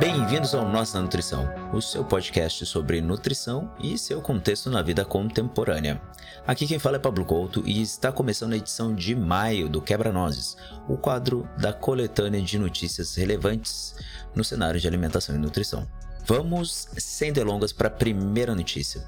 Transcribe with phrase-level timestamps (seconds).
[0.00, 6.00] Bem-vindos ao Nossa Nutrição, o seu podcast sobre nutrição e seu contexto na vida contemporânea.
[6.46, 10.56] Aqui quem fala é Pablo Couto e está começando a edição de maio do Quebra-Nozes,
[10.88, 13.94] o quadro da coletânea de notícias relevantes
[14.34, 15.86] no cenário de alimentação e nutrição.
[16.24, 19.06] Vamos, sem delongas, para a primeira notícia.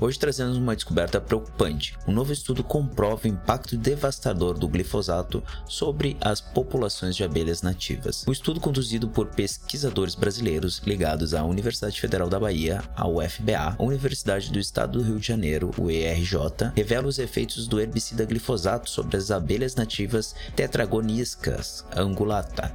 [0.00, 1.96] Hoje trazemos uma descoberta preocupante.
[2.06, 8.24] Um novo estudo comprova o impacto devastador do glifosato sobre as populações de abelhas nativas.
[8.26, 13.82] O estudo conduzido por pesquisadores brasileiros ligados à Universidade Federal da Bahia, a UFBA, a
[13.82, 18.90] Universidade do Estado do Rio de Janeiro, o ERJ, revela os efeitos do herbicida glifosato
[18.90, 22.74] sobre as abelhas nativas tetragoniscas angulata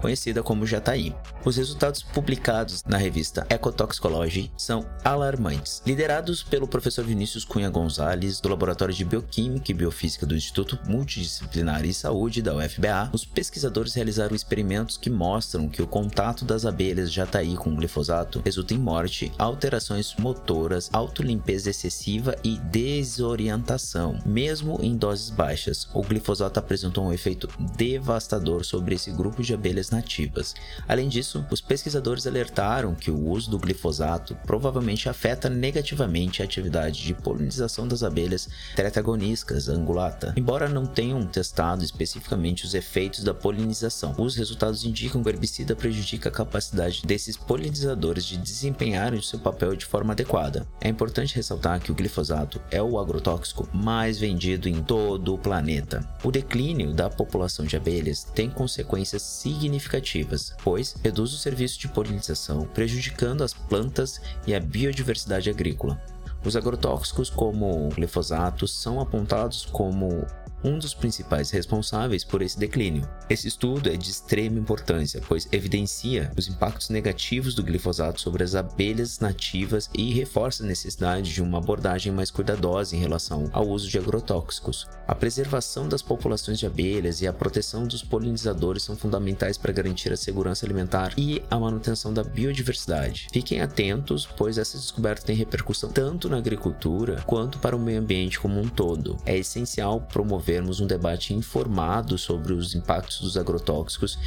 [0.00, 1.14] conhecida como Jataí.
[1.48, 5.82] Os resultados publicados na revista Ecotoxicology são alarmantes.
[5.86, 11.86] Liderados pelo professor Vinícius Cunha Gonzalez, do Laboratório de Bioquímica e Biofísica do Instituto Multidisciplinar
[11.86, 17.10] e Saúde da UFBA, os pesquisadores realizaram experimentos que mostram que o contato das abelhas
[17.10, 24.18] Jataí com glifosato resulta em morte, alterações motoras, autolimpeza excessiva e desorientação.
[24.26, 29.88] Mesmo em doses baixas, o glifosato apresentou um efeito devastador sobre esse grupo de abelhas
[29.88, 30.54] nativas.
[30.86, 37.02] Além disso, os pesquisadores alertaram que o uso do glifosato provavelmente afeta negativamente a atividade
[37.02, 40.34] de polinização das abelhas tetragoniscas angulata.
[40.36, 45.76] Embora não tenham testado especificamente os efeitos da polinização, os resultados indicam que o herbicida
[45.76, 50.66] prejudica a capacidade desses polinizadores de desempenharem seu papel de forma adequada.
[50.80, 56.08] É importante ressaltar que o glifosato é o agrotóxico mais vendido em todo o planeta.
[56.22, 59.68] O declínio da população de abelhas tem consequências significativas
[59.98, 66.00] significativas, pois reduz o serviço de polinização, prejudicando as plantas e a biodiversidade agrícola.
[66.44, 70.24] Os agrotóxicos, como o glifosato, são apontados como
[70.62, 73.08] um dos principais responsáveis por esse declínio.
[73.28, 78.54] Esse estudo é de extrema importância, pois evidencia os impactos negativos do glifosato sobre as
[78.54, 83.88] abelhas nativas e reforça a necessidade de uma abordagem mais cuidadosa em relação ao uso
[83.88, 84.86] de agrotóxicos.
[85.06, 90.12] A preservação das populações de abelhas e a proteção dos polinizadores são fundamentais para garantir
[90.12, 93.28] a segurança alimentar e a manutenção da biodiversidade.
[93.32, 98.40] Fiquem atentos, pois essa descoberta tem repercussão tanto na agricultura quanto para o meio ambiente
[98.40, 99.16] como um todo.
[99.24, 104.18] É essencial promover promovermos um debate informado sobre os impactos dos agrotóxicos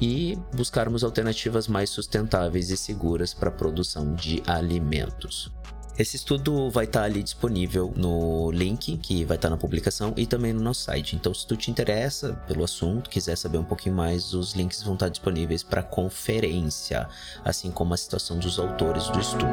[0.00, 5.52] e buscarmos alternativas mais sustentáveis e seguras para a produção de alimentos.
[5.96, 10.14] Esse estudo vai estar tá ali disponível no link que vai estar tá na publicação
[10.16, 11.16] e também no nosso site.
[11.16, 14.94] Então, se tu te interessa pelo assunto, quiser saber um pouquinho mais, os links vão
[14.94, 17.08] estar tá disponíveis para conferência,
[17.44, 19.44] assim como a situação dos autores do estudo.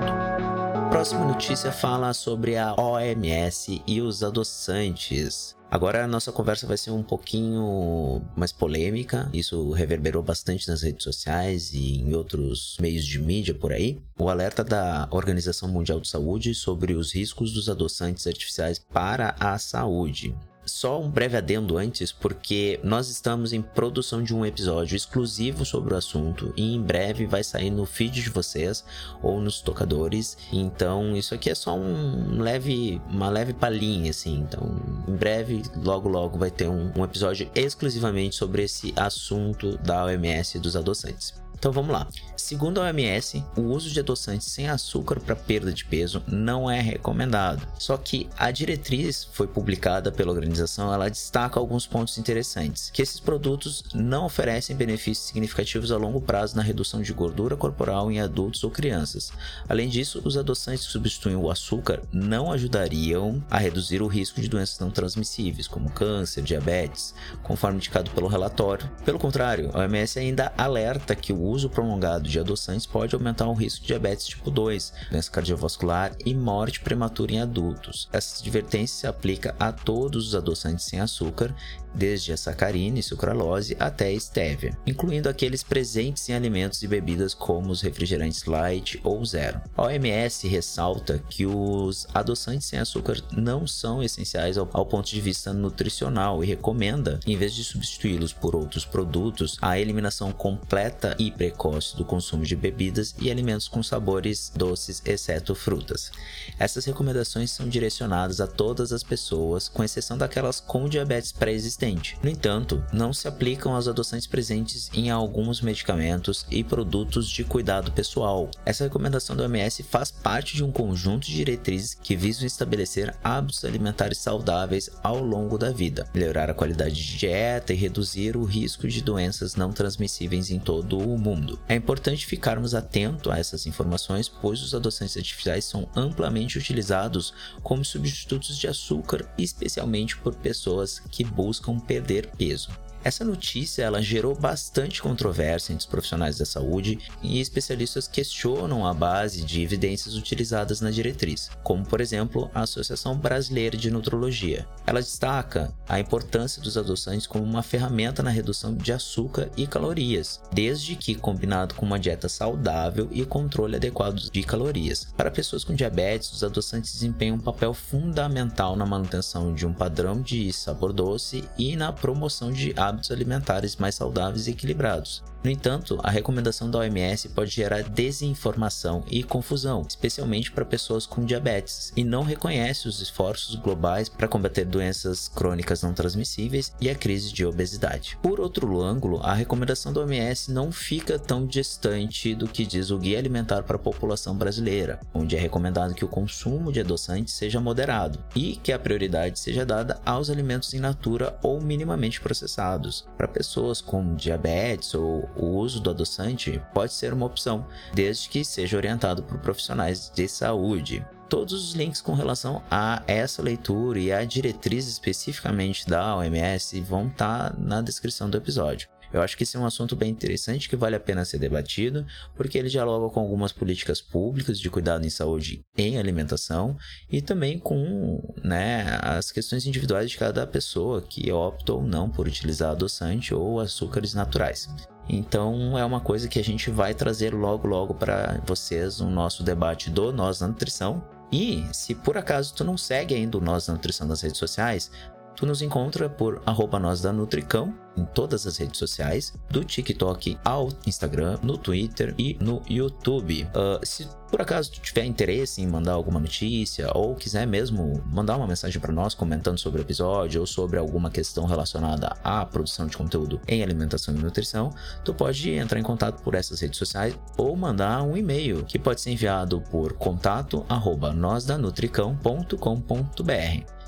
[0.92, 5.56] Próxima notícia fala sobre a OMS e os adoçantes.
[5.76, 9.30] Agora a nossa conversa vai ser um pouquinho mais polêmica.
[9.34, 14.02] Isso reverberou bastante nas redes sociais e em outros meios de mídia por aí.
[14.18, 19.58] O alerta da Organização Mundial de Saúde sobre os riscos dos adoçantes artificiais para a
[19.58, 20.34] saúde.
[20.78, 25.94] Só um breve adendo antes, porque nós estamos em produção de um episódio exclusivo sobre
[25.94, 28.84] o assunto e em breve vai sair no feed de vocês
[29.24, 30.38] ou nos tocadores.
[30.52, 34.40] Então, isso aqui é só um leve, uma leve palhinha, assim.
[34.40, 34.70] Então,
[35.08, 40.60] em breve, logo logo vai ter um, um episódio exclusivamente sobre esse assunto da OMS
[40.60, 41.45] dos adoçantes.
[41.58, 42.08] Então vamos lá.
[42.36, 46.80] Segundo a OMS, o uso de adoçantes sem açúcar para perda de peso não é
[46.80, 47.68] recomendado.
[47.80, 53.20] Só que a diretriz foi publicada pela organização, ela destaca alguns pontos interessantes, que esses
[53.20, 58.64] produtos não oferecem benefícios significativos a longo prazo na redução de gordura corporal em adultos
[58.64, 59.32] ou crianças.
[59.68, 64.50] Além disso, os adoçantes que substituem o açúcar não ajudariam a reduzir o risco de
[64.50, 68.90] doenças não transmissíveis, como câncer, diabetes, conforme indicado pelo relatório.
[69.04, 73.54] Pelo contrário, a OMS ainda alerta que o uso prolongado de adoçantes pode aumentar o
[73.54, 78.10] risco de diabetes tipo 2, doença cardiovascular e morte prematura em adultos.
[78.12, 81.54] Essa advertência se aplica a todos os adoçantes sem açúcar,
[81.94, 87.34] desde a sacarina e sucralose até a estévia, incluindo aqueles presentes em alimentos e bebidas
[87.34, 89.62] como os refrigerantes light ou zero.
[89.76, 95.22] A OMS ressalta que os adoçantes sem açúcar não são essenciais ao, ao ponto de
[95.22, 101.32] vista nutricional e recomenda, em vez de substituí-los por outros produtos, a eliminação completa e
[101.36, 106.12] precoce do consumo de bebidas e alimentos com sabores doces, exceto frutas.
[106.58, 112.18] Essas recomendações são direcionadas a todas as pessoas, com exceção daquelas com diabetes pré-existente.
[112.24, 117.92] No entanto, não se aplicam aos adoçantes presentes em alguns medicamentos e produtos de cuidado
[117.92, 118.50] pessoal.
[118.66, 123.66] Essa recomendação do OMS faz parte de um conjunto de diretrizes que visam estabelecer hábitos
[123.66, 128.88] alimentares saudáveis ao longo da vida, melhorar a qualidade de dieta e reduzir o risco
[128.88, 131.60] de doenças não transmissíveis em todo o mundo.
[131.68, 137.34] É importante ficarmos atentos a essas informações, pois os adoçantes artificiais são amplamente utilizados
[137.64, 142.70] como substitutos de açúcar, especialmente por pessoas que buscam perder peso.
[143.06, 148.96] Essa notícia ela gerou bastante controvérsia entre os profissionais da saúde e especialistas questionam a
[148.96, 154.68] base de evidências utilizadas na diretriz, como por exemplo a Associação Brasileira de Nutrologia.
[154.88, 160.42] Ela destaca a importância dos adoçantes como uma ferramenta na redução de açúcar e calorias,
[160.52, 165.14] desde que combinado com uma dieta saudável e controle adequado de calorias.
[165.16, 170.24] Para pessoas com diabetes, os adoçantes desempenham um papel fundamental na manutenção de um padrão
[170.24, 175.24] de sabor doce e na promoção de hábitos hábitos alimentares mais saudáveis e equilibrados.
[175.46, 181.24] No entanto, a recomendação da OMS pode gerar desinformação e confusão, especialmente para pessoas com
[181.24, 186.96] diabetes, e não reconhece os esforços globais para combater doenças crônicas não transmissíveis e a
[186.96, 188.18] crise de obesidade.
[188.24, 192.98] Por outro ângulo, a recomendação da OMS não fica tão distante do que diz o
[192.98, 197.62] Guia Alimentar para a População Brasileira, onde é recomendado que o consumo de adoçantes seja
[197.62, 203.08] moderado e que a prioridade seja dada aos alimentos in natura ou minimamente processados.
[203.16, 208.44] Para pessoas com diabetes ou o uso do adoçante pode ser uma opção, desde que
[208.44, 211.06] seja orientado por profissionais de saúde.
[211.30, 217.08] Todos os links com relação a essa leitura e a diretriz especificamente da OMS vão
[217.08, 218.88] estar tá na descrição do episódio.
[219.16, 222.06] Eu acho que esse é um assunto bem interessante que vale a pena ser debatido,
[222.36, 226.78] porque ele dialoga com algumas políticas públicas de cuidado em saúde em alimentação
[227.10, 232.28] e também com né, as questões individuais de cada pessoa que opta ou não por
[232.28, 234.68] utilizar adoçante ou açúcares naturais.
[235.08, 239.44] Então é uma coisa que a gente vai trazer logo logo para vocês no nosso
[239.44, 241.04] debate do Nós da Nutrição.
[241.32, 244.92] E se por acaso tu não segue ainda o Nós da Nutrição nas redes sociais,
[245.36, 250.38] tu nos encontra por arroba Nós da Nutricão em todas as redes sociais, do TikTok
[250.44, 253.44] ao Instagram, no Twitter e no YouTube.
[253.46, 258.36] Uh, se por acaso tu tiver interesse em mandar alguma notícia ou quiser mesmo mandar
[258.36, 262.86] uma mensagem para nós comentando sobre o episódio ou sobre alguma questão relacionada à produção
[262.88, 264.72] de conteúdo em alimentação e nutrição,
[265.06, 269.00] tu pode entrar em contato por essas redes sociais ou mandar um e-mail que pode
[269.00, 271.14] ser enviado por contato arroba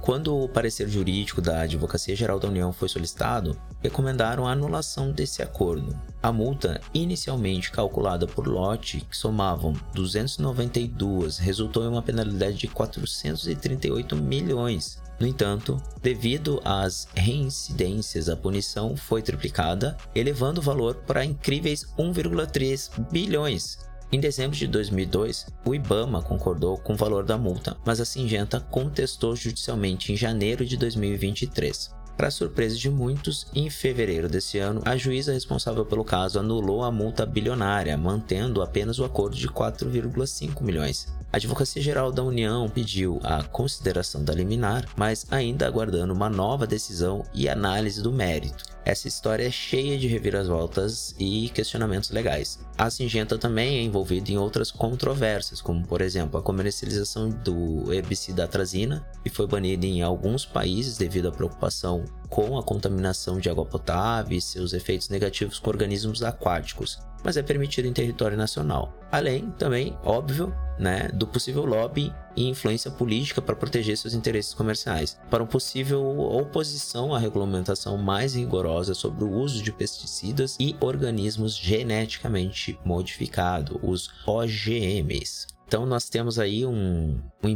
[0.00, 5.42] quando o parecer jurídico da Advocacia Geral da União foi solicitado, recomendaram a anulação desse
[5.42, 5.98] acordo.
[6.22, 14.16] A multa, inicialmente calculada por lote, que somavam 292, resultou em uma penalidade de 438
[14.16, 15.00] milhões.
[15.20, 22.90] No entanto, devido às reincidências, a punição foi triplicada, elevando o valor para incríveis 1,3
[23.12, 23.78] bilhões.
[24.10, 28.58] Em dezembro de 2002, o IBAMA concordou com o valor da multa, mas a Singenta
[28.58, 31.99] contestou judicialmente em janeiro de 2023.
[32.20, 36.92] Para surpresa de muitos, em fevereiro desse ano, a juíza responsável pelo caso anulou a
[36.92, 41.08] multa bilionária, mantendo apenas o acordo de 4,5 milhões.
[41.32, 46.66] A Advocacia Geral da União pediu a consideração da liminar, mas ainda aguardando uma nova
[46.66, 48.64] decisão e análise do mérito.
[48.84, 52.58] Essa história é cheia de reviravoltas e questionamentos legais.
[52.76, 58.44] A Singenta também é envolvida em outras controvérsias, como por exemplo a comercialização do herbicida
[58.44, 63.66] atrazina, que foi banida em alguns países devido à preocupação com a contaminação de água
[63.66, 68.94] potável e seus efeitos negativos com organismos aquáticos, mas é permitido em território nacional.
[69.10, 75.18] Além, também, óbvio, né, do possível lobby e influência política para proteger seus interesses comerciais,
[75.28, 81.56] para uma possível oposição à regulamentação mais rigorosa sobre o uso de pesticidas e organismos
[81.56, 85.48] geneticamente modificados, os OGMs.
[85.70, 87.48] Então nós temos aí um, um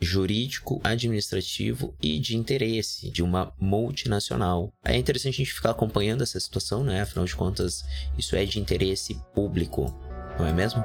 [0.00, 4.72] jurídico, administrativo e de interesse de uma multinacional.
[4.82, 7.02] É interessante a gente ficar acompanhando essa situação, né?
[7.02, 7.84] Afinal de contas,
[8.16, 9.94] isso é de interesse público,
[10.38, 10.82] não é mesmo?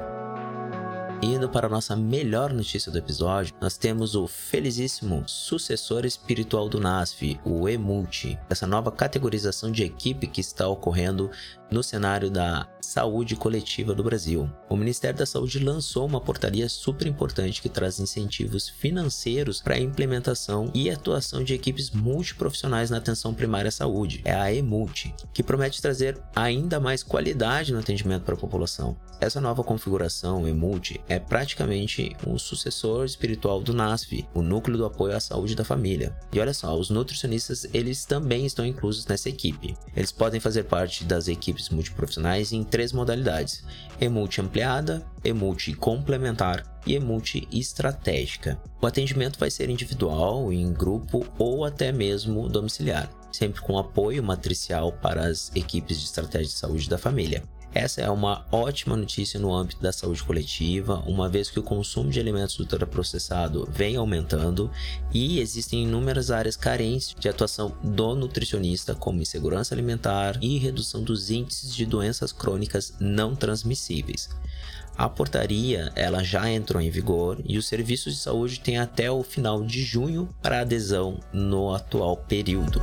[1.22, 6.78] Indo para a nossa melhor notícia do episódio, nós temos o felizíssimo sucessor espiritual do
[6.78, 11.28] NASF, o EMULTI, essa nova categorização de equipe que está ocorrendo
[11.70, 14.50] no cenário da saúde coletiva do Brasil.
[14.68, 19.80] O Ministério da Saúde lançou uma portaria super importante que traz incentivos financeiros para a
[19.80, 25.42] implementação e atuação de equipes multiprofissionais na atenção primária à saúde, é a EMULT, que
[25.42, 28.96] promete trazer ainda mais qualidade no atendimento para a população.
[29.20, 35.14] Essa nova configuração EMULT é praticamente um sucessor espiritual do NASF, o Núcleo do Apoio
[35.14, 36.16] à Saúde da Família.
[36.32, 39.76] E olha só, os nutricionistas eles também estão inclusos nessa equipe.
[39.94, 43.64] Eles podem fazer parte das equipes multiprofissionais em três modalidades:
[44.00, 48.60] EMULT ampliada, EMULT complementar e EMULT estratégica.
[48.80, 54.92] O atendimento vai ser individual, em grupo ou até mesmo domiciliar, sempre com apoio matricial
[54.92, 57.42] para as equipes de estratégia de saúde da família.
[57.78, 62.10] Essa é uma ótima notícia no âmbito da saúde coletiva, uma vez que o consumo
[62.10, 64.68] de alimentos ultraprocessados vem aumentando
[65.14, 71.30] e existem inúmeras áreas carentes de atuação do nutricionista, como insegurança alimentar e redução dos
[71.30, 74.28] índices de doenças crônicas não transmissíveis.
[74.96, 79.22] A portaria ela já entrou em vigor e os serviços de saúde têm até o
[79.22, 82.82] final de junho para adesão no atual período.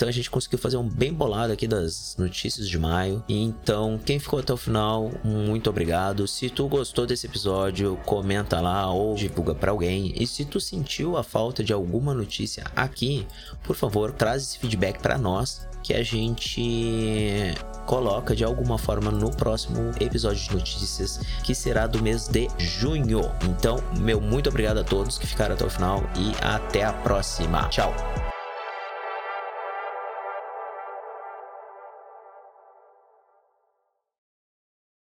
[0.00, 3.22] Então a gente conseguiu fazer um bem bolado aqui das notícias de maio.
[3.28, 6.26] Então, quem ficou até o final, muito obrigado.
[6.26, 10.14] Se tu gostou desse episódio, comenta lá ou divulga para alguém.
[10.16, 13.26] E se tu sentiu a falta de alguma notícia aqui,
[13.62, 17.54] por favor, traz esse feedback para nós que a gente
[17.84, 23.30] coloca de alguma forma no próximo episódio de notícias, que será do mês de junho.
[23.44, 27.68] Então, meu muito obrigado a todos que ficaram até o final e até a próxima.
[27.68, 27.94] Tchau.